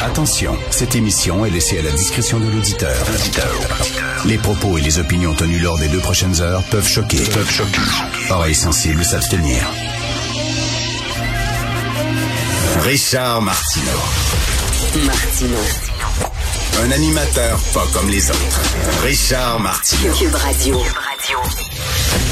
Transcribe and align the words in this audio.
Attention, 0.00 0.56
cette 0.70 0.94
émission 0.94 1.44
est 1.44 1.50
laissée 1.50 1.78
à 1.78 1.82
la 1.82 1.90
discrétion 1.90 2.38
de 2.38 2.48
l'auditeur. 2.48 2.96
Les 4.26 4.38
propos 4.38 4.78
et 4.78 4.80
les 4.80 4.98
opinions 4.98 5.34
tenues 5.34 5.58
lors 5.58 5.78
des 5.78 5.88
deux 5.88 5.98
prochaines 5.98 6.40
heures 6.40 6.62
peuvent 6.64 6.86
choquer. 6.86 7.18
Peuvent 7.18 7.50
choquer. 7.50 7.80
Oreilles 8.30 8.54
sensibles 8.54 9.04
s'abstenir. 9.04 9.62
Richard 12.82 13.42
Martineau. 13.42 13.86
Martino. 15.04 15.58
Un 16.82 16.90
animateur 16.92 17.58
pas 17.74 17.86
comme 17.92 18.08
les 18.08 18.30
autres. 18.30 18.60
Richard 19.02 19.58
Martineau. 19.60 20.12
Cube 20.14 20.34
Radio. 20.34 20.80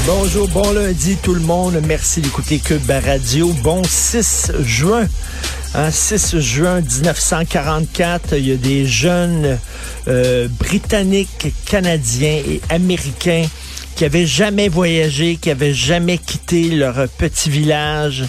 Bonjour, 0.05 0.47
bon 0.47 0.71
lundi 0.71 1.17
tout 1.17 1.33
le 1.33 1.41
monde. 1.41 1.81
Merci 1.85 2.21
d'écouter 2.21 2.59
Cube 2.59 2.89
Radio. 2.89 3.53
Bon 3.61 3.81
6 3.83 4.53
juin. 4.61 5.05
Hein, 5.73 5.91
6 5.91 6.39
juin 6.39 6.81
1944, 6.81 8.37
il 8.37 8.47
y 8.47 8.51
a 8.51 8.55
des 8.55 8.85
jeunes 8.85 9.59
euh, 10.07 10.47
britanniques, 10.47 11.53
canadiens 11.65 12.41
et 12.47 12.61
américains 12.69 13.45
qui 13.95 14.05
avaient 14.05 14.25
jamais 14.25 14.69
voyagé, 14.69 15.35
qui 15.35 15.51
avaient 15.51 15.73
jamais 15.73 16.17
quitté 16.17 16.69
leur 16.69 17.07
petit 17.09 17.49
village, 17.49 18.23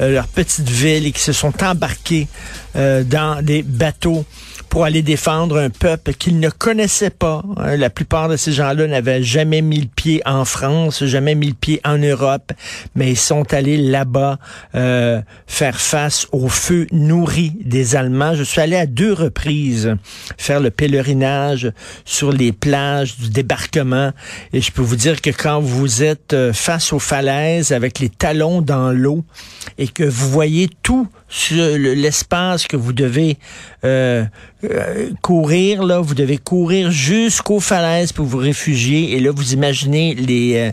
euh, 0.00 0.12
leur 0.12 0.28
petite 0.28 0.68
ville 0.68 1.06
et 1.06 1.12
qui 1.12 1.22
se 1.22 1.32
sont 1.32 1.52
embarqués 1.62 2.28
euh, 2.76 3.02
dans 3.02 3.42
des 3.42 3.62
bateaux 3.62 4.24
pour 4.68 4.84
aller 4.84 5.02
défendre 5.02 5.58
un 5.58 5.70
peuple 5.70 6.12
qu'ils 6.14 6.40
ne 6.40 6.50
connaissaient 6.50 7.10
pas. 7.10 7.42
Hein. 7.56 7.76
La 7.76 7.90
plupart 7.90 8.28
de 8.28 8.36
ces 8.36 8.52
gens-là 8.52 8.86
n'avaient 8.86 9.22
jamais 9.22 9.62
mis 9.62 9.80
le 9.80 9.88
pied 9.88 10.22
en 10.26 10.44
France, 10.44 11.04
jamais 11.04 11.34
mis 11.34 11.48
le 11.48 11.54
pied 11.54 11.80
en 11.84 11.98
Europe, 11.98 12.52
mais 12.94 13.10
ils 13.10 13.18
sont 13.18 13.52
allés 13.52 13.76
là-bas 13.76 14.38
euh, 14.74 15.20
faire 15.46 15.80
face 15.80 16.26
au 16.32 16.48
feu 16.48 16.86
nourri 16.92 17.52
des 17.64 17.96
Allemands. 17.96 18.34
Je 18.34 18.42
suis 18.42 18.60
allé 18.60 18.76
à 18.76 18.86
deux 18.86 19.12
reprises 19.12 19.96
faire 20.36 20.60
le 20.60 20.70
pèlerinage 20.70 21.72
sur 22.04 22.32
les 22.32 22.52
plages 22.52 23.16
du 23.18 23.30
débarquement 23.30 24.12
et 24.52 24.60
je 24.60 24.72
peux 24.72 24.82
vous 24.82 24.96
dire 24.96 25.20
que 25.20 25.30
quand 25.30 25.60
vous 25.60 26.02
êtes 26.02 26.32
euh, 26.32 26.52
face 26.52 26.92
aux 26.92 26.98
falaises 26.98 27.72
avec 27.72 27.98
les 27.98 28.08
talons 28.08 28.62
dans 28.62 28.90
l'eau 28.90 29.24
et 29.78 29.88
que 29.88 30.04
vous 30.04 30.30
voyez 30.30 30.68
tout 30.82 31.08
l'espace 31.30 32.66
que 32.66 32.76
vous 32.76 32.92
devez 32.92 33.36
euh, 33.84 34.24
euh, 34.64 35.10
courir, 35.22 35.82
là, 35.82 36.00
vous 36.00 36.14
devez 36.14 36.38
courir 36.38 36.90
jusqu'aux 36.90 37.60
falaises 37.60 38.12
pour 38.12 38.26
vous 38.26 38.38
réfugier. 38.38 39.12
Et 39.12 39.20
là, 39.20 39.30
vous 39.30 39.52
imaginez 39.52 40.14
les, 40.14 40.56
euh, 40.56 40.72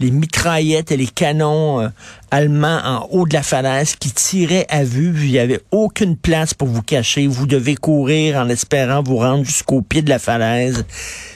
les 0.00 0.10
mitraillettes 0.10 0.92
et 0.92 0.96
les 0.96 1.06
canons 1.06 1.90
allemands 2.30 2.80
en 2.84 3.08
haut 3.10 3.26
de 3.26 3.34
la 3.34 3.42
falaise 3.42 3.96
qui 3.96 4.10
tiraient 4.10 4.66
à 4.68 4.84
vue. 4.84 5.14
Il 5.24 5.32
n'y 5.32 5.38
avait 5.38 5.60
aucune 5.70 6.16
place 6.16 6.54
pour 6.54 6.68
vous 6.68 6.82
cacher. 6.82 7.26
Vous 7.26 7.46
devez 7.46 7.74
courir 7.74 8.36
en 8.36 8.48
espérant 8.48 9.02
vous 9.02 9.16
rendre 9.16 9.44
jusqu'au 9.44 9.82
pied 9.82 10.02
de 10.02 10.10
la 10.10 10.18
falaise. 10.18 10.84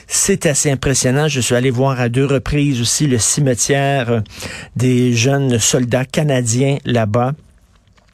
C'est 0.07 0.45
assez 0.45 0.71
impressionnant. 0.71 1.27
Je 1.27 1.39
suis 1.39 1.55
allé 1.55 1.71
voir 1.71 1.99
à 1.99 2.09
deux 2.09 2.25
reprises 2.25 2.81
aussi 2.81 3.07
le 3.07 3.17
cimetière 3.17 4.23
des 4.75 5.13
jeunes 5.13 5.59
soldats 5.59 6.05
canadiens 6.05 6.77
là-bas 6.85 7.33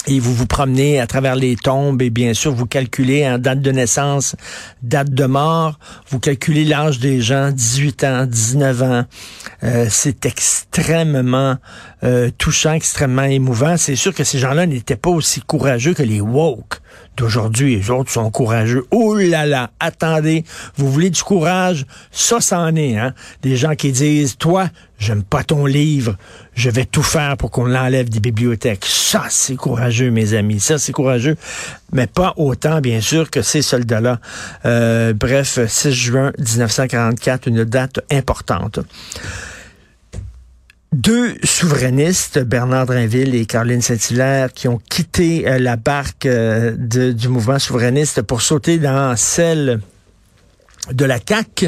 et 0.07 0.19
vous 0.19 0.33
vous 0.33 0.47
promenez 0.47 0.99
à 0.99 1.07
travers 1.07 1.35
les 1.35 1.55
tombes 1.55 2.01
et 2.01 2.09
bien 2.09 2.33
sûr 2.33 2.53
vous 2.53 2.65
calculez 2.65 3.27
en 3.27 3.37
date 3.37 3.61
de 3.61 3.71
naissance, 3.71 4.35
date 4.81 5.11
de 5.11 5.25
mort, 5.25 5.77
vous 6.09 6.19
calculez 6.19 6.63
l'âge 6.63 6.99
des 6.99 7.21
gens, 7.21 7.51
18 7.51 8.03
ans, 8.05 8.25
19 8.25 8.81
ans. 8.83 9.03
Euh, 9.63 9.87
c'est 9.89 10.25
extrêmement 10.25 11.57
euh, 12.03 12.29
touchant, 12.37 12.73
extrêmement 12.73 13.23
émouvant. 13.23 13.75
C'est 13.77 13.95
sûr 13.95 14.13
que 14.13 14.23
ces 14.23 14.39
gens-là 14.39 14.65
n'étaient 14.65 14.95
pas 14.95 15.09
aussi 15.09 15.41
courageux 15.41 15.93
que 15.93 16.03
les 16.03 16.21
woke 16.21 16.79
d'aujourd'hui. 17.17 17.75
Les 17.75 17.89
autres 17.89 18.11
sont 18.11 18.29
courageux. 18.31 18.85
Oh 18.91 19.15
là 19.15 19.45
là, 19.45 19.71
attendez, 19.79 20.45
vous 20.75 20.91
voulez 20.91 21.09
du 21.09 21.21
courage? 21.23 21.85
Ça, 22.11 22.39
c'en 22.39 22.75
est, 22.75 22.97
hein? 22.97 23.13
Des 23.41 23.57
gens 23.57 23.75
qui 23.75 23.91
disent, 23.91 24.37
toi, 24.37 24.69
j'aime 24.99 25.23
pas 25.23 25.43
ton 25.43 25.65
livre, 25.65 26.15
je 26.53 26.69
vais 26.69 26.85
tout 26.85 27.03
faire 27.03 27.37
pour 27.37 27.51
qu'on 27.51 27.65
l'enlève 27.65 28.09
des 28.09 28.19
bibliothèques. 28.19 28.85
Ça, 28.85 29.25
c'est 29.29 29.55
courageux, 29.55 30.11
mes 30.11 30.33
amis. 30.33 30.59
Ça, 30.59 30.77
c'est 30.77 30.91
courageux. 30.91 31.37
Mais 31.91 32.07
pas 32.07 32.33
autant, 32.37 32.81
bien 32.81 33.01
sûr, 33.01 33.29
que 33.29 33.41
ces 33.41 33.61
soldats-là. 33.61 34.19
Euh, 34.65 35.13
bref, 35.13 35.59
6 35.67 35.91
juin 35.91 36.31
1944, 36.37 37.47
une 37.47 37.63
date 37.63 37.99
importante. 38.11 38.79
Deux 40.93 41.35
souverainistes, 41.43 42.39
Bernard 42.39 42.85
Drinville 42.85 43.35
et 43.35 43.45
Caroline 43.45 43.81
Saint-Hilaire, 43.81 44.53
qui 44.53 44.69
ont 44.69 44.79
quitté 44.89 45.47
euh, 45.47 45.59
la 45.59 45.75
barque 45.75 46.25
euh, 46.25 46.71
du 47.11 47.27
mouvement 47.27 47.59
souverainiste 47.59 48.21
pour 48.21 48.41
sauter 48.41 48.77
dans 48.77 49.15
celle 49.17 49.81
de 50.91 51.05
la 51.05 51.19
CAC, 51.19 51.65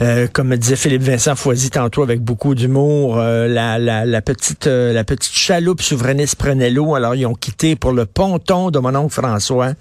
euh, 0.00 0.26
comme 0.32 0.56
disait 0.56 0.76
Philippe 0.76 1.02
Vincent 1.02 1.36
Foisy 1.36 1.70
tantôt 1.70 2.02
avec 2.02 2.20
beaucoup 2.20 2.54
d'humour, 2.54 3.18
euh, 3.18 3.46
la, 3.46 3.78
la, 3.78 4.04
la, 4.04 4.22
petite 4.22 4.66
euh, 4.66 4.92
la 4.92 5.04
petite 5.04 5.32
chaloupe 5.32 5.82
souverainiste 5.82 6.36
prenait 6.36 6.70
l'eau. 6.70 6.94
Alors 6.94 7.14
ils 7.14 7.26
ont 7.26 7.34
quitté 7.34 7.76
pour 7.76 7.92
le 7.92 8.06
ponton 8.06 8.70
de 8.70 8.78
mon 8.78 8.94
oncle 8.94 9.12
François. 9.12 9.72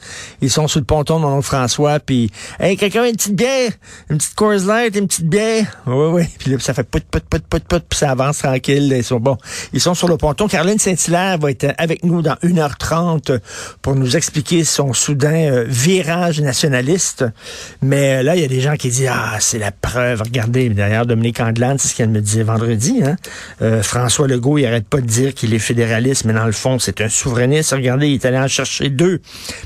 Ils 0.42 0.50
sont 0.50 0.68
sur 0.68 0.80
le 0.80 0.86
ponton 0.86 1.18
de 1.18 1.22
mon 1.22 1.38
oncle 1.38 1.46
François, 1.46 2.00
puis 2.00 2.32
hey 2.60 2.78
quelqu'un 2.78 3.06
une 3.06 3.16
petite 3.16 3.36
bière, 3.36 3.72
une 4.10 4.18
petite 4.18 4.36
Coors 4.36 4.66
Light, 4.66 4.96
une 4.96 5.08
petite 5.08 5.30
bière? 5.30 5.66
Oui 5.88 6.08
oui. 6.12 6.24
Puis 6.38 6.52
là, 6.52 6.58
ça 6.60 6.74
fait 6.74 6.84
put 6.84 7.02
put 7.02 7.22
put 7.22 7.42
put 7.42 7.60
put, 7.60 7.80
puis 7.88 8.00
ça 8.00 8.12
avance 8.12 8.40
tranquille. 8.40 8.94
Ils 8.96 9.04
sont 9.04 9.20
bon. 9.20 9.38
Ils 9.74 9.82
sont 9.82 9.94
sur 9.94 10.08
le 10.08 10.18
ponton. 10.18 10.48
Caroline 10.48 10.80
Saint-Hilaire 10.80 11.38
va 11.38 11.52
être 11.52 11.74
avec 11.78 12.04
nous 12.04 12.22
dans 12.22 12.36
1h30 12.44 13.40
pour 13.82 13.96
nous 13.96 14.18
expliquer 14.18 14.64
son 14.64 14.94
soudain 14.94 15.64
virage 15.68 16.42
nationaliste. 16.42 17.26
Mais 17.82 18.24
là 18.24 18.36
il 18.36 18.42
y 18.42 18.46
a 18.46 18.48
des 18.48 18.62
gens 18.62 18.73
qui 18.78 18.90
dit 18.90 19.08
Ah, 19.08 19.38
c'est 19.40 19.60
la 19.60 19.72
preuve. 19.72 20.22
Regardez, 20.22 20.70
derrière 20.70 21.06
Dominique 21.06 21.40
Anglade, 21.40 21.80
c'est 21.80 21.90
ce 21.90 21.96
qu'elle 21.96 22.10
me 22.10 22.22
disait 22.22 22.44
vendredi. 22.44 23.02
Hein? 23.04 23.16
Euh, 23.62 23.84
François 23.84 24.28
Legault, 24.28 24.58
il 24.58 24.66
arrête 24.66 24.88
pas 24.88 25.02
de 25.02 25.06
dire 25.06 25.34
qu'il 25.34 25.54
est 25.54 25.60
fédéraliste, 25.60 26.26
mais 26.26 26.34
dans 26.34 26.46
le 26.46 26.52
fond, 26.52 26.80
c'est 26.80 27.02
un 27.02 27.10
souverainiste. 27.10 27.72
Regardez, 27.72 28.08
il 28.08 28.14
est 28.16 28.26
allé 28.26 28.38
en 28.38 28.48
chercher 28.48 28.90
deux. 28.90 29.20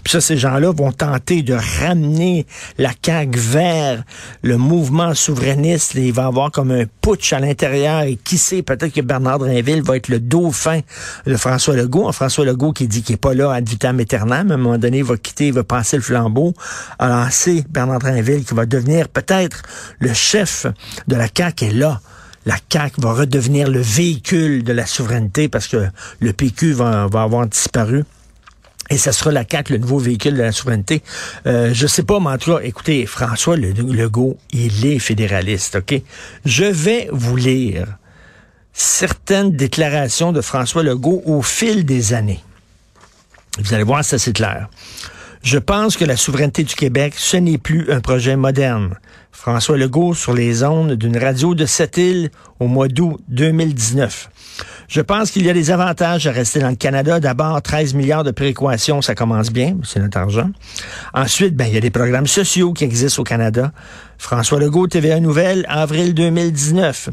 Puis 0.04 0.12
ça, 0.12 0.22
ces 0.22 0.38
gens-là 0.38 0.72
vont 0.72 0.92
tenter 0.92 1.42
de 1.42 1.58
ramener 1.82 2.46
la 2.78 2.92
CAQ 3.04 3.38
vers 3.38 4.04
le 4.42 4.58
mouvement 4.58 5.14
souverainiste. 5.14 5.96
il 5.96 6.14
va 6.14 6.26
avoir 6.26 6.52
comme 6.52 6.72
un 6.72 6.86
putsch 7.02 7.34
à 7.34 7.40
l'intérieur. 7.40 8.02
Et 8.02 8.16
qui 8.16 8.38
sait, 8.38 8.62
peut-être 8.62 8.94
que 8.94 9.02
Bernard 9.02 9.40
Drinville 9.40 9.82
va 9.82 9.98
être 9.98 10.10
le 10.10 10.20
dauphin 10.20 10.80
de 11.26 11.36
François 11.36 11.76
Legault. 11.76 12.12
François 12.12 12.46
Legault 12.46 12.74
qui 12.74 12.88
dit 12.88 13.04
qu'il 13.04 13.14
n'est 13.14 13.18
pas 13.18 13.34
là 13.34 13.52
ad 13.52 13.68
vitam 13.68 14.00
aeternam. 14.00 14.52
À 14.52 14.56
un 14.56 14.58
moment 14.58 14.78
donné, 14.78 15.00
il 15.00 15.04
va 15.04 15.18
quitter, 15.18 15.48
il 15.48 15.54
va 15.54 15.64
passer 15.64 15.98
le 15.98 16.04
flambeau. 16.04 16.54
Alors, 17.00 17.28
c'est 17.32 17.64
Bernard 17.70 18.00
Drinville 18.00 18.44
qui 18.44 18.54
va 18.54 18.66
devenir 18.66 18.97
peut-être 19.06 19.62
le 20.00 20.14
chef 20.14 20.66
de 21.08 21.16
la 21.16 21.28
CAQ 21.36 21.66
est 21.66 21.72
là 21.72 22.02
la 22.48 22.56
CAQ 22.72 23.02
va 23.02 23.12
redevenir 23.12 23.70
le 23.70 23.82
véhicule 23.82 24.64
de 24.64 24.72
la 24.72 24.86
souveraineté 24.86 25.50
parce 25.50 25.68
que 25.68 25.86
le 26.22 26.32
PQ 26.32 26.72
va, 26.72 27.04
avoir 27.04 27.46
disparu. 27.46 28.06
Et 28.90 28.98
ce 28.98 29.12
sera 29.12 29.34
la 29.34 29.44
CAQ, 29.44 29.74
le 29.74 29.80
nouveau 29.80 30.00
véhicule 30.00 30.34
de 30.36 30.44
la 30.44 30.54
souveraineté. 30.54 31.04
Euh, 31.46 31.74
je 31.74 31.86
sais 31.88 32.04
pas, 32.04 32.22
mais 32.22 32.30
en 32.30 32.38
tout 32.38 32.56
cas, 32.56 32.62
écoutez, 32.64 33.06
François 33.06 33.58
Legault, 33.58 34.38
il 34.52 34.86
est 34.86 35.00
fédéraliste, 35.00 35.76
OK? 35.76 36.02
Je 36.46 36.64
vais 36.64 37.10
vous 37.12 37.36
lire 37.36 37.86
certaines 38.72 39.52
déclarations 39.52 40.32
de 40.32 40.40
François 40.40 40.84
Legault 40.84 41.22
au 41.26 41.42
fil 41.42 41.84
des 41.84 42.14
années. 42.14 42.42
Vous 43.60 43.74
allez 43.74 43.84
voir, 43.84 44.06
ça 44.06 44.18
c'est 44.18 44.32
clair. 44.32 44.70
Je 45.50 45.60
pense 45.60 45.96
que 45.96 46.04
la 46.04 46.18
souveraineté 46.18 46.66
du 46.66 46.76
Québec, 46.76 47.14
ce 47.16 47.38
n'est 47.38 47.58
plus 47.58 47.90
un 47.90 48.02
projet 48.02 48.36
moderne. 48.36 48.96
François 49.32 49.78
Legault 49.78 50.14
sur 50.14 50.34
les 50.34 50.62
ondes 50.66 50.96
d'une 50.96 51.18
radio 51.18 51.56
de 51.56 51.66
cette 51.66 51.96
île 51.96 52.32
au 52.60 52.68
mois 52.68 52.90
d'août 52.90 53.22
2019. 53.30 54.30
Je 54.90 55.00
pense 55.00 55.32
qu'il 55.32 55.46
y 55.46 55.50
a 55.50 55.54
des 55.54 55.72
avantages 55.72 56.28
à 56.28 56.34
rester 56.34 56.60
dans 56.60 56.68
le 56.68 56.76
Canada. 56.76 57.22
D'abord, 57.22 57.62
13 57.62 57.94
milliards 57.94 58.26
de 58.26 58.32
prééquations, 58.32 59.02
ça 59.02 59.16
commence 59.16 59.50
bien, 59.50 59.78
c'est 59.86 60.02
notre 60.02 60.18
argent. 60.18 60.50
Ensuite, 61.14 61.56
ben, 61.56 61.64
il 61.64 61.76
y 61.76 61.78
a 61.78 61.82
des 61.82 61.92
programmes 61.92 62.28
sociaux 62.28 62.74
qui 62.74 62.84
existent 62.84 63.22
au 63.22 63.24
Canada. 63.24 63.72
François 64.18 64.60
Legault, 64.60 64.88
TVA 64.88 65.22
Nouvelle, 65.22 65.66
avril 65.70 66.14
2019. 66.14 67.10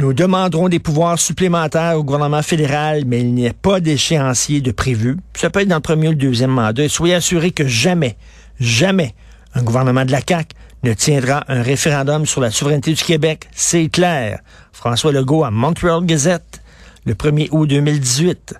Nous 0.00 0.12
demanderons 0.12 0.68
des 0.68 0.78
pouvoirs 0.78 1.18
supplémentaires 1.18 1.98
au 1.98 2.04
gouvernement 2.04 2.42
fédéral, 2.42 3.02
mais 3.04 3.18
il 3.18 3.34
n'y 3.34 3.48
a 3.48 3.52
pas 3.52 3.80
d'échéancier 3.80 4.60
de 4.60 4.70
prévu. 4.70 5.16
Ça 5.34 5.50
peut 5.50 5.62
être 5.62 5.68
dans 5.68 5.74
le 5.74 5.80
premier 5.80 6.06
ou 6.06 6.12
le 6.12 6.16
deuxième 6.16 6.52
mandat. 6.52 6.88
soyez 6.88 7.16
assurés 7.16 7.50
que 7.50 7.66
jamais, 7.66 8.16
jamais 8.60 9.12
un 9.54 9.62
gouvernement 9.64 10.04
de 10.04 10.12
la 10.12 10.20
CAQ 10.20 10.54
ne 10.84 10.92
tiendra 10.92 11.42
un 11.48 11.62
référendum 11.62 12.26
sur 12.26 12.40
la 12.40 12.52
souveraineté 12.52 12.94
du 12.94 13.02
Québec. 13.02 13.48
C'est 13.50 13.88
clair. 13.88 14.38
François 14.72 15.10
Legault 15.10 15.42
à 15.42 15.50
Montreal 15.50 16.06
Gazette, 16.06 16.62
le 17.04 17.14
1er 17.14 17.48
août 17.50 17.66
2018. 17.66 18.54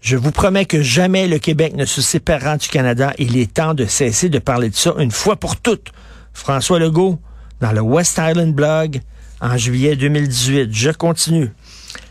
Je 0.00 0.16
vous 0.16 0.30
promets 0.30 0.64
que 0.64 0.80
jamais 0.80 1.26
le 1.26 1.40
Québec 1.40 1.74
ne 1.74 1.86
se 1.86 2.00
séparera 2.00 2.56
du 2.56 2.68
Canada. 2.68 3.14
Il 3.18 3.36
est 3.36 3.52
temps 3.52 3.74
de 3.74 3.84
cesser 3.84 4.28
de 4.28 4.38
parler 4.38 4.70
de 4.70 4.76
ça 4.76 4.94
une 5.00 5.10
fois 5.10 5.34
pour 5.34 5.56
toutes. 5.56 5.90
François 6.32 6.78
Legault, 6.78 7.18
dans 7.60 7.72
le 7.72 7.80
West 7.80 8.20
Island 8.24 8.54
Blog, 8.54 9.00
en 9.40 9.56
juillet 9.56 9.96
2018. 9.96 10.68
Je 10.72 10.90
continue. 10.90 11.50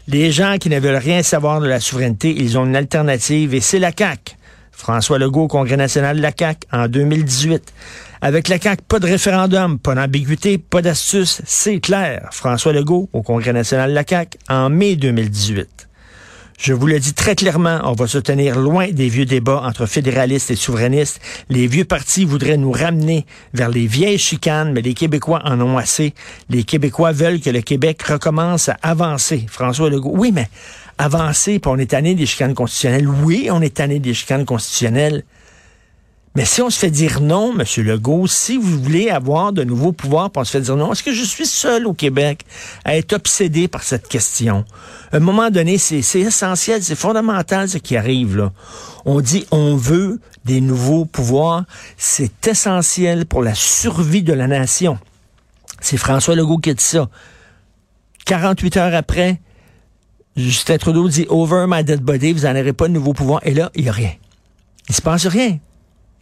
Les 0.07 0.31
gens 0.31 0.57
qui 0.57 0.69
ne 0.69 0.79
veulent 0.79 0.95
rien 0.95 1.21
savoir 1.23 1.59
de 1.59 1.67
la 1.67 1.79
souveraineté, 1.79 2.33
ils 2.35 2.57
ont 2.57 2.65
une 2.65 2.75
alternative 2.75 3.53
et 3.53 3.61
c'est 3.61 3.79
la 3.79 3.91
CAQ. 3.97 4.35
François 4.71 5.17
Legault 5.17 5.43
au 5.43 5.47
Congrès 5.47 5.75
national 5.75 6.17
de 6.17 6.21
la 6.21 6.31
CAQ 6.37 6.67
en 6.71 6.87
2018. 6.87 7.73
Avec 8.21 8.47
la 8.47 8.59
CAQ, 8.59 8.83
pas 8.87 8.99
de 8.99 9.07
référendum, 9.07 9.79
pas 9.79 9.95
d'ambiguïté, 9.95 10.57
pas 10.57 10.81
d'astuce, 10.81 11.41
c'est 11.45 11.79
clair. 11.79 12.29
François 12.31 12.73
Legault 12.73 13.09
au 13.11 13.21
Congrès 13.21 13.53
national 13.53 13.89
de 13.89 13.95
la 13.95 14.03
CAQ 14.07 14.37
en 14.49 14.69
mai 14.69 14.95
2018. 14.95 15.86
Je 16.57 16.73
vous 16.73 16.87
le 16.87 16.99
dis 16.99 17.13
très 17.13 17.35
clairement, 17.35 17.81
on 17.83 17.93
va 17.93 18.07
se 18.07 18.17
tenir 18.17 18.57
loin 18.57 18.87
des 18.87 19.09
vieux 19.09 19.25
débats 19.25 19.61
entre 19.63 19.85
fédéralistes 19.85 20.49
et 20.49 20.55
souverainistes. 20.55 21.21
Les 21.49 21.67
vieux 21.67 21.85
partis 21.85 22.25
voudraient 22.25 22.57
nous 22.57 22.71
ramener 22.71 23.27
vers 23.53 23.69
les 23.69 23.85
vieilles 23.85 24.17
chicanes, 24.17 24.73
mais 24.73 24.81
les 24.81 24.95
Québécois 24.95 25.41
en 25.45 25.61
ont 25.61 25.77
assez. 25.77 26.15
Les 26.49 26.63
Québécois 26.63 27.11
veulent 27.11 27.39
que 27.41 27.51
le 27.51 27.61
Québec 27.61 28.01
recommence 28.01 28.69
à 28.69 28.77
avancer. 28.81 29.45
François 29.47 29.91
Legault, 29.91 30.15
oui, 30.15 30.31
mais 30.33 30.49
avancer, 30.97 31.59
puis 31.59 31.71
on 31.71 31.77
est 31.77 31.91
tanné 31.91 32.15
des 32.15 32.25
chicanes 32.25 32.55
constitutionnelles. 32.55 33.07
Oui, 33.07 33.49
on 33.51 33.61
est 33.61 33.75
tanné 33.75 33.99
des 33.99 34.15
chicanes 34.15 34.43
constitutionnelles. 34.43 35.23
Mais 36.37 36.45
si 36.45 36.61
on 36.61 36.69
se 36.69 36.77
fait 36.77 36.91
dire 36.91 37.19
non, 37.19 37.51
M. 37.59 37.65
Legault, 37.83 38.27
si 38.27 38.57
vous 38.57 38.79
voulez 38.79 39.09
avoir 39.09 39.53
de 39.53 39.63
nouveaux 39.63 39.91
pouvoirs, 39.91 40.29
puis 40.29 40.39
on 40.39 40.43
se 40.43 40.51
fait 40.51 40.61
dire 40.61 40.75
non, 40.75 40.91
est-ce 40.91 41.01
que 41.01 41.11
je 41.11 41.23
suis 41.23 41.47
seul 41.47 41.87
au 41.87 41.93
Québec 41.93 42.45
à 42.85 42.95
être 42.95 43.13
obsédé 43.13 43.67
par 43.67 43.81
cette 43.81 44.07
question? 44.07 44.63
À 45.11 45.17
un 45.17 45.19
moment 45.19 45.49
donné, 45.49 45.79
c'est 45.79 46.19
essentiel, 46.19 46.83
c'est 46.83 46.93
fondamental 46.93 47.67
ce 47.67 47.79
qui 47.79 47.97
arrive 47.97 48.37
là. 48.37 48.51
On 49.03 49.19
dit 49.19 49.47
on 49.49 49.75
veut 49.75 50.19
des 50.45 50.61
nouveaux 50.61 51.05
pouvoirs, 51.05 51.63
c'est 51.97 52.47
essentiel 52.47 53.25
pour 53.25 53.41
la 53.41 53.55
survie 53.55 54.21
de 54.21 54.33
la 54.33 54.45
nation. 54.45 54.99
C'est 55.81 55.97
François 55.97 56.35
Legault 56.35 56.59
qui 56.59 56.69
a 56.69 56.75
dit 56.75 56.83
ça. 56.83 57.09
48 58.25 58.77
heures 58.77 58.93
après, 58.93 59.41
Justin 60.35 60.77
Trudeau 60.77 61.09
dit 61.09 61.25
Over 61.29 61.65
my 61.67 61.83
dead 61.83 62.01
body, 62.01 62.33
vous 62.33 62.45
n'en 62.45 62.51
aurez 62.51 62.73
pas 62.73 62.87
de 62.87 62.93
nouveaux 62.93 63.13
pouvoirs. 63.13 63.41
Et 63.43 63.55
là, 63.55 63.71
il 63.73 63.85
n'y 63.85 63.89
a 63.89 63.93
rien. 63.93 64.13
Il 64.87 64.93
se 64.93 65.01
passe 65.01 65.25
rien. 65.25 65.57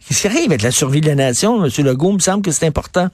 Qu'est-ce 0.08 0.20
qui 0.20 0.26
arrive 0.28 0.50
avec 0.50 0.62
la 0.62 0.70
survie 0.70 1.00
de 1.00 1.08
la 1.08 1.16
nation? 1.16 1.64
M. 1.64 1.70
Legault, 1.84 2.10
il 2.10 2.14
me 2.14 2.18
semble 2.20 2.42
que 2.42 2.52
c'est 2.52 2.66
important. 2.66 3.08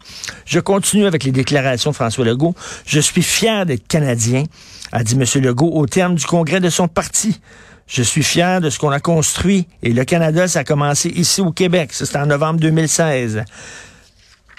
Je 0.44 0.60
continue 0.60 1.06
avec 1.06 1.24
les 1.24 1.32
déclarations 1.32 1.90
de 1.90 1.94
François 1.94 2.24
Legault. 2.24 2.54
Je 2.84 3.00
suis 3.00 3.22
fier 3.22 3.64
d'être 3.64 3.86
Canadien, 3.88 4.44
a 4.92 5.02
dit 5.02 5.14
M. 5.14 5.24
Legault 5.42 5.70
au 5.72 5.86
terme 5.86 6.16
du 6.16 6.26
congrès 6.26 6.60
de 6.60 6.68
son 6.68 6.88
parti. 6.88 7.40
Je 7.86 8.02
suis 8.02 8.22
fier 8.22 8.60
de 8.60 8.68
ce 8.68 8.78
qu'on 8.78 8.90
a 8.90 9.00
construit. 9.00 9.66
Et 9.82 9.94
le 9.94 10.04
Canada, 10.04 10.46
ça 10.48 10.60
a 10.60 10.64
commencé 10.64 11.08
ici 11.08 11.40
au 11.40 11.50
Québec. 11.50 11.90
C'était 11.92 12.18
en 12.18 12.26
novembre 12.26 12.60
2016. 12.60 13.42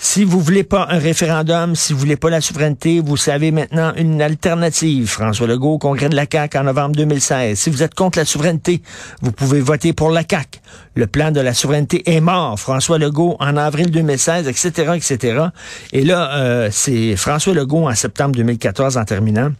Si 0.06 0.26
vous 0.26 0.42
voulez 0.42 0.66
pas 0.66 0.86
un 0.90 1.00
référendum, 1.00 1.78
si 1.78 1.94
vous 1.94 2.00
voulez 2.00 2.18
pas 2.18 2.30
la 2.30 2.42
souveraineté, 2.42 3.00
vous 3.00 3.16
savez 3.16 3.52
maintenant 3.52 3.94
une 3.96 4.22
alternative. 4.22 5.08
François 5.08 5.48
Legault, 5.48 5.78
congrès 5.78 6.10
de 6.10 6.16
la 6.16 6.26
CAQ 6.30 6.58
en 6.58 6.64
novembre 6.66 6.98
2016. 6.98 7.58
Si 7.58 7.70
vous 7.70 7.82
êtes 7.82 7.96
contre 7.96 8.20
la 8.20 8.26
souveraineté, 8.26 8.84
vous 9.22 9.32
pouvez 9.32 9.62
voter 9.62 9.94
pour 9.94 10.12
la 10.12 10.24
CAQ. 10.30 10.60
Le 10.96 11.08
plan 11.08 11.32
de 11.32 11.40
la 11.40 11.54
souveraineté 11.54 12.04
est 12.14 12.20
mort. 12.20 12.60
François 12.60 13.00
Legault 13.00 13.38
en 13.40 13.56
avril 13.56 13.92
2016, 13.92 14.50
etc., 14.50 14.92
etc. 14.94 15.46
Et 15.94 16.04
là, 16.04 16.36
euh, 16.36 16.70
c'est 16.70 17.16
François 17.16 17.54
Legault 17.54 17.88
en 17.88 17.96
septembre 17.96 18.36
2014 18.36 18.98
en 18.98 19.06
terminant. 19.06 19.52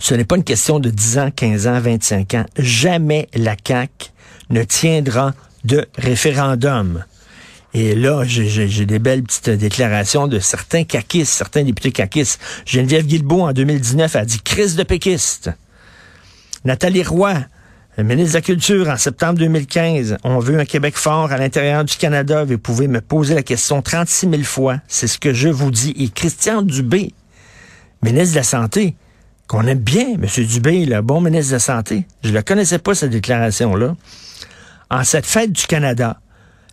Ce 0.00 0.14
n'est 0.14 0.24
pas 0.24 0.36
une 0.36 0.44
question 0.44 0.80
de 0.80 0.90
10 0.90 1.18
ans, 1.18 1.30
15 1.34 1.68
ans, 1.68 1.80
25 1.80 2.34
ans. 2.34 2.44
Jamais 2.58 3.28
la 3.34 3.54
CAQ 3.64 4.10
ne 4.50 4.64
tiendra 4.64 5.32
de 5.64 5.86
référendum. 5.96 7.04
Et 7.74 7.94
là, 7.94 8.24
j'ai 8.24 8.86
des 8.86 8.98
belles 8.98 9.22
petites 9.22 9.50
déclarations 9.50 10.26
de 10.26 10.38
certains 10.38 10.84
caquistes, 10.84 11.32
certains 11.32 11.64
députés 11.64 11.92
caquistes. 11.92 12.40
Geneviève 12.64 13.06
Guilbeault, 13.06 13.42
en 13.42 13.52
2019, 13.52 14.16
a 14.16 14.24
dit 14.24 14.40
crise 14.40 14.74
de 14.74 14.84
péquiste. 14.84 15.50
Nathalie 16.64 17.02
Roy, 17.02 17.34
ministre 17.98 18.32
de 18.32 18.38
la 18.38 18.42
Culture, 18.42 18.88
en 18.88 18.96
septembre 18.96 19.38
2015, 19.40 20.16
on 20.24 20.38
veut 20.38 20.58
un 20.58 20.64
Québec 20.64 20.96
fort 20.96 21.30
à 21.30 21.36
l'intérieur 21.36 21.84
du 21.84 21.96
Canada. 21.96 22.44
Vous 22.44 22.58
pouvez 22.58 22.88
me 22.88 23.00
poser 23.00 23.34
la 23.34 23.42
question 23.42 23.82
36 23.82 24.30
000 24.30 24.42
fois. 24.44 24.78
C'est 24.88 25.06
ce 25.06 25.18
que 25.18 25.34
je 25.34 25.48
vous 25.48 25.70
dis. 25.70 25.94
Et 25.98 26.08
Christian 26.08 26.62
Dubé, 26.62 27.12
ministre 28.02 28.34
de 28.34 28.38
la 28.38 28.44
Santé, 28.44 28.96
qu'on 29.46 29.66
aime 29.66 29.78
bien, 29.78 30.14
M. 30.14 30.26
Dubé, 30.46 30.86
le 30.86 31.02
bon 31.02 31.20
ministre 31.20 31.50
de 31.50 31.56
la 31.56 31.60
Santé. 31.60 32.06
Je 32.22 32.30
ne 32.30 32.40
connaissais 32.40 32.78
pas, 32.78 32.94
cette 32.94 33.10
déclaration-là. 33.10 33.94
En 34.90 35.04
cette 35.04 35.26
fête 35.26 35.52
du 35.52 35.66
Canada, 35.66 36.20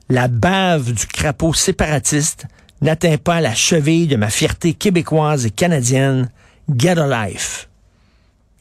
la 0.10 0.28
bave 0.28 0.92
du 0.92 1.06
crapaud 1.08 1.54
séparatiste 1.54 2.46
n'atteint 2.82 3.18
pas 3.18 3.42
la 3.42 3.56
cheville 3.56 4.08
de 4.08 4.16
ma 4.16 4.30
fierté 4.30 4.74
québécoise 4.74 5.46
et 5.46 5.50
canadienne. 5.50 6.30
Get 6.76 6.98
a 7.00 7.28
life. 7.28 7.68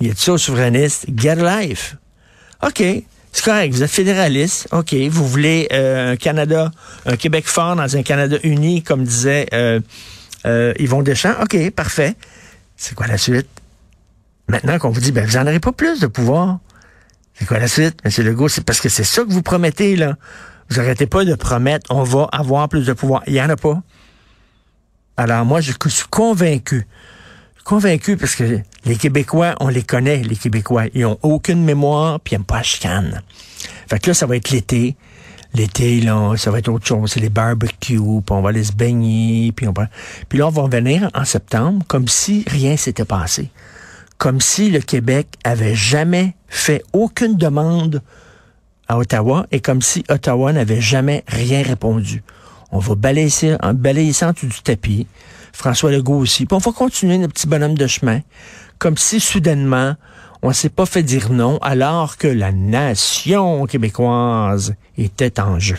Il 0.00 0.08
est 0.08 0.19
ça 0.19 0.37
souverainiste? 0.38 1.06
Get 1.17 1.38
a 1.41 1.62
life. 1.62 1.96
OK. 2.62 2.82
C'est 3.35 3.44
correct, 3.44 3.75
vous 3.75 3.82
êtes 3.82 3.91
fédéraliste, 3.91 4.69
OK, 4.70 4.94
vous 5.11 5.26
voulez 5.26 5.67
euh, 5.73 6.12
un 6.12 6.17
Canada, 6.17 6.70
un 7.05 7.17
Québec 7.17 7.49
fort 7.49 7.75
dans 7.75 7.96
un 7.96 8.05
Canada 8.05 8.37
uni, 8.44 8.85
comme 8.85 9.02
disait 9.02 9.49
euh, 9.52 9.81
euh, 10.46 10.73
Yvon 10.79 11.02
Deschamps, 11.02 11.35
OK, 11.43 11.70
parfait. 11.70 12.14
C'est 12.76 12.94
quoi 12.94 13.08
la 13.08 13.19
suite? 13.19 13.49
Maintenant 14.46 14.79
qu'on 14.79 14.91
vous 14.91 15.00
dit, 15.00 15.11
ben, 15.11 15.26
vous 15.26 15.37
n'en 15.37 15.49
aurez 15.49 15.58
pas 15.58 15.73
plus 15.73 15.99
de 15.99 16.06
pouvoir. 16.06 16.61
C'est 17.35 17.44
quoi 17.44 17.58
la 17.58 17.67
suite, 17.67 17.99
M. 18.05 18.25
Legault? 18.25 18.49
C'est 18.49 18.64
parce 18.64 18.81
que 18.81 18.88
c'est 18.88 19.02
ça 19.02 19.23
que 19.25 19.32
vous 19.32 19.43
promettez, 19.43 19.96
là. 19.96 20.17
Vous 20.70 20.81
arrêtez 20.81 21.06
pas 21.06 21.25
de 21.25 21.34
promettre, 21.34 21.87
on 21.90 22.02
va 22.02 22.28
avoir 22.32 22.69
plus 22.69 22.87
de 22.87 22.93
pouvoir. 22.93 23.22
Il 23.26 23.34
n'y 23.34 23.40
en 23.40 23.49
a 23.49 23.56
pas. 23.56 23.82
Alors 25.16 25.44
moi, 25.44 25.61
je 25.61 25.72
suis 25.88 26.06
convaincu, 26.11 26.87
convaincu 27.64 28.16
parce 28.16 28.34
que 28.34 28.61
les 28.84 28.96
Québécois, 28.96 29.55
on 29.61 29.69
les 29.69 29.82
connaît, 29.82 30.22
les 30.22 30.37
Québécois. 30.37 30.84
Ils 30.94 31.06
ont 31.06 31.19
aucune 31.22 31.64
mémoire, 31.64 32.20
puis 32.20 32.32
ils 32.32 32.37
n'aiment 32.37 32.44
pas 32.44 32.56
la 32.56 32.62
chicane. 32.62 33.22
Fait 33.88 33.99
que 33.99 34.11
là, 34.11 34.14
ça 34.14 34.26
va 34.26 34.37
être 34.37 34.50
l'été. 34.50 34.96
L'été, 35.55 36.00
là, 36.00 36.34
ça 36.37 36.50
va 36.50 36.58
être 36.58 36.69
autre 36.69 36.84
chose. 36.84 37.12
C'est 37.12 37.20
les 37.20 37.28
barbecues, 37.28 37.76
puis 37.78 37.99
on 38.31 38.43
va 38.43 38.49
aller 38.49 38.64
se 38.64 38.72
baigner, 38.72 39.52
puis 39.52 39.69
on 39.69 39.72
va... 39.72 39.88
Puis 40.28 40.38
là, 40.38 40.49
on 40.49 40.50
va 40.50 40.62
revenir 40.62 41.08
en 41.14 41.25
septembre 41.25 41.84
comme 41.87 42.08
si 42.08 42.44
rien 42.49 42.76
s'était 42.76 43.05
passé. 43.05 43.50
Comme 44.19 44.40
si 44.40 44.70
le 44.70 44.81
Québec 44.81 45.28
avait 45.44 45.76
jamais 45.76 46.34
fait 46.49 46.82
aucune 46.93 47.37
demande 47.37 48.02
à 48.88 48.98
Ottawa 48.98 49.46
et 49.50 49.60
comme 49.60 49.82
si 49.82 50.04
Ottawa 50.08 50.52
n'avait 50.52 50.81
jamais 50.81 51.25
rien 51.26 51.62
répondu. 51.62 52.22
On 52.70 52.78
va 52.78 52.94
balayer, 52.94 53.56
balayer 53.75 54.12
ça 54.12 54.28
en 54.28 54.32
dessous 54.32 54.46
du 54.46 54.62
tapis. 54.62 55.06
François 55.52 55.92
Legault 55.92 56.19
aussi. 56.19 56.46
Puis 56.46 56.55
on 56.55 56.58
va 56.58 56.72
continuer 56.72 57.19
notre 57.19 57.34
petit 57.34 57.46
bonhomme 57.46 57.79
de 57.79 57.86
chemin. 57.86 58.20
Comme 58.79 58.96
si 58.96 59.20
soudainement, 59.20 59.94
on 60.43 60.53
s'est 60.53 60.69
pas 60.69 60.84
fait 60.84 61.03
dire 61.03 61.31
non 61.31 61.58
alors 61.62 62.17
que 62.17 62.26
la 62.26 62.53
nation 62.53 63.64
québécoise 63.67 64.74
était 64.98 65.41
en 65.41 65.58
jeu. 65.58 65.79